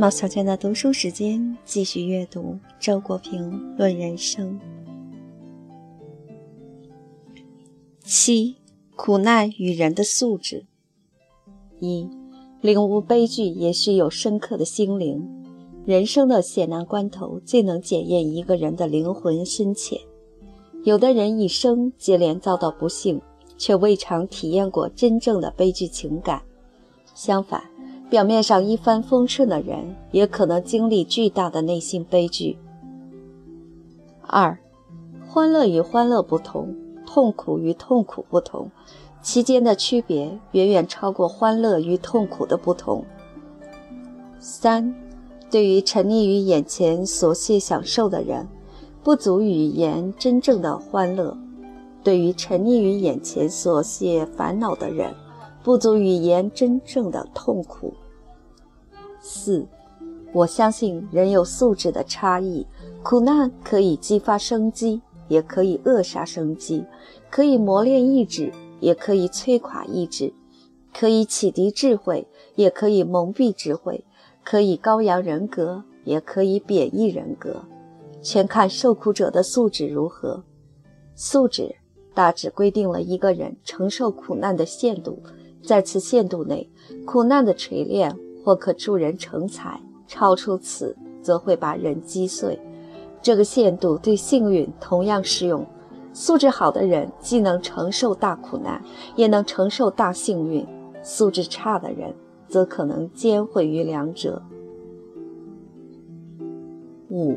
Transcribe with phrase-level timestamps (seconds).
[0.00, 4.58] 毛小娟的读书时间，继续阅读周国平《论人生》。
[8.02, 8.56] 七，
[8.96, 10.64] 苦难与人的素质。
[11.80, 12.08] 一，
[12.62, 15.22] 领悟悲剧也需有深刻的心灵。
[15.84, 20.00] 人生的险难关头，最能检验一个人的灵魂深浅。
[20.82, 23.20] 有的人一生接连遭到不幸，
[23.58, 26.40] 却未尝体验过真正的悲剧情感。
[27.14, 27.62] 相反，
[28.10, 32.58] 表面上一帆风顺的人，也可能经历巨大的内心悲剧。
[34.26, 34.58] 二，
[35.28, 36.74] 欢乐与欢乐不同，
[37.06, 38.68] 痛苦与痛苦不同，
[39.22, 43.04] 其间的区别远远超过欢乐与痛苦的不同。
[44.40, 44.92] 三，
[45.48, 48.48] 对于沉溺于眼前琐屑享受的人，
[49.04, 51.36] 不足语言真正的欢乐；
[52.02, 55.14] 对于沉溺于眼前琐屑烦恼的人，
[55.62, 57.92] 不足语言真正的痛苦。
[59.20, 59.66] 四，
[60.32, 62.66] 我相信人有素质的差异，
[63.02, 66.84] 苦难可以激发生机，也可以扼杀生机；
[67.30, 70.32] 可以磨练意志，也可以摧垮意志；
[70.92, 74.02] 可以启迪智慧，也可以蒙蔽智慧；
[74.42, 77.62] 可以高扬人格，也可以贬义人格，
[78.22, 80.42] 全看受苦者的素质如何。
[81.14, 81.76] 素质
[82.14, 85.22] 大致规定了一个人承受苦难的限度，
[85.62, 86.70] 在此限度内，
[87.04, 88.16] 苦难的锤炼。
[88.44, 92.58] 或可助人成才，超出此则会把人击碎。
[93.22, 95.66] 这个限度对幸运同样适用。
[96.12, 98.82] 素质好的人既能承受大苦难，
[99.14, 100.64] 也能承受大幸运；
[101.02, 102.12] 素质差的人
[102.48, 104.42] 则可能兼毁于两者。
[107.10, 107.36] 五，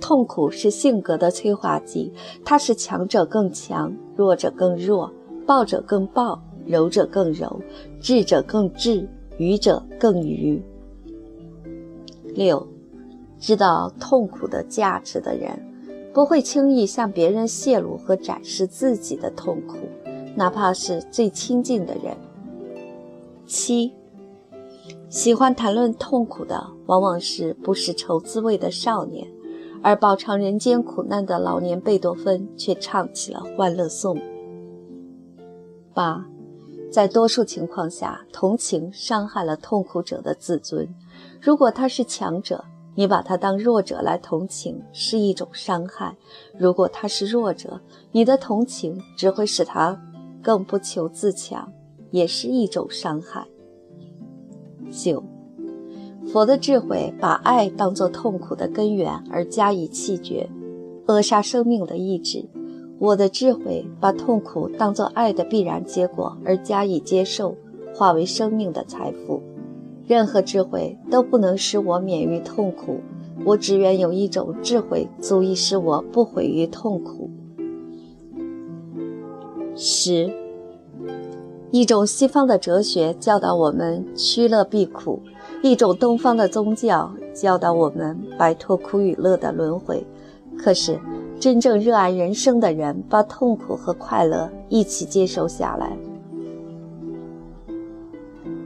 [0.00, 2.12] 痛苦是性格的催化剂，
[2.44, 5.12] 它使强者更强，弱者更弱，
[5.44, 7.60] 暴者更暴，柔者更柔，
[8.00, 9.08] 智者更智。
[9.40, 10.62] 愚者更愚。
[12.34, 12.68] 六，
[13.38, 15.58] 知道痛苦的价值的人，
[16.12, 19.78] 不会轻易向别人泄露和展示自己的痛苦，
[20.36, 22.14] 哪怕是最亲近的人。
[23.46, 23.94] 七，
[25.08, 29.26] 喜欢谈论痛苦的，往往是不识愁滋味的少年，
[29.80, 34.18] 而饱尝人间苦难的老年贝多芬却唱起了欢乐颂。
[35.94, 36.26] 八。
[36.90, 40.88] 在多数情况下，同情伤害了痛苦者的自尊。
[41.40, 42.64] 如果他是强者，
[42.96, 46.12] 你把他当弱者来同情，是一种伤害；
[46.58, 47.80] 如果他是弱者，
[48.10, 49.96] 你的同情只会使他
[50.42, 51.72] 更不求自强，
[52.10, 53.46] 也是一种伤害。
[54.90, 55.22] 九，
[56.32, 60.50] 佛的智慧把爱当作痛苦的根源而加以弃绝，
[61.06, 62.44] 扼杀生命的意志。
[63.00, 67.56] 我的智慧把痛苦当作爱的必然结果而加以接受，
[67.94, 69.42] 化为生命的财富。
[70.06, 73.00] 任何智慧都不能使我免于痛苦，
[73.46, 77.30] 我只愿有一种智慧足以使我不毁于痛苦。
[79.74, 80.30] 十，
[81.70, 85.22] 一种西方的哲学教导我们趋乐避苦，
[85.62, 90.06] 一种东方的宗教教导我们摆脱苦与乐的轮回。
[90.58, 91.00] 可是。
[91.40, 95.96] 真正热爱人生的人，把痛苦和快乐一起接受下来。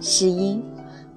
[0.00, 0.62] 十一，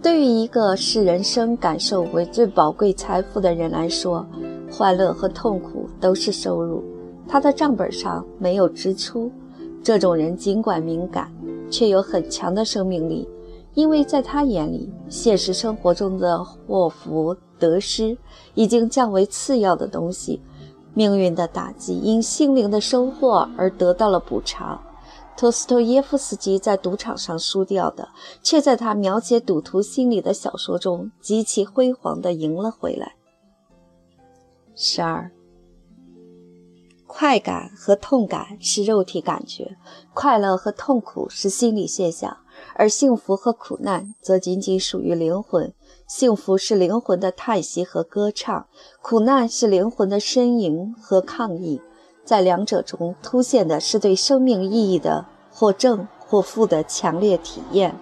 [0.01, 4.25] 对于一个视人生感受为最宝贵财富的人来说，
[4.71, 6.83] 欢乐和痛苦都是收入，
[7.27, 9.31] 他的账本上没有支出。
[9.83, 11.31] 这种人尽管敏感，
[11.69, 13.29] 却有很强的生命力，
[13.75, 18.17] 因为在他眼里，现实生活中的祸福得失
[18.55, 20.41] 已经降为次要的东西。
[20.93, 24.81] 命运的打击因心灵的收获而得到了补偿。
[25.35, 28.09] 托斯托耶夫斯基在赌场上输掉的，
[28.43, 33.15] 却在他描写赌徒心理的小说中极其辉煌地赢了回来。
[34.75, 35.31] 十二，
[37.07, 39.75] 快感和痛感是肉体感觉，
[40.13, 42.37] 快乐和痛苦是心理现象，
[42.75, 45.73] 而幸福和苦难则仅仅属于灵魂。
[46.07, 48.67] 幸福是灵魂的叹息和歌唱，
[49.01, 51.81] 苦难是灵魂的呻吟和抗议。
[52.23, 57.95] 在两者中，凸显的是对生命意义的或正或负的强烈体验。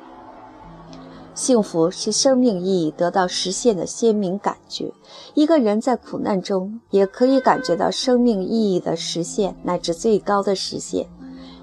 [1.33, 4.91] 幸福是生命意义得到实现的鲜明感觉。
[5.33, 11.07] 一个人在苦难中也可以感觉到生命意义的实现乃至最高的实现。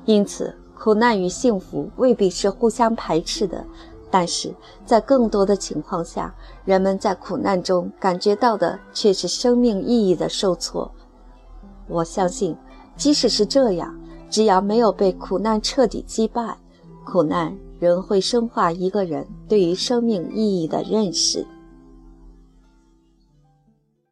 [0.07, 3.65] 因此，苦难与幸福未必是互相排斥的。
[4.11, 4.55] 但是
[4.87, 6.35] 在更多的情况下，
[6.65, 10.91] 人们在苦难中感觉到的却是生命意义的受挫。
[11.87, 12.57] 我相信，
[12.97, 13.95] 即使是这样，
[14.31, 16.57] 只要没有被苦难彻底击败，
[17.05, 21.47] 苦难仍会深化一个人对于生命意义的认识。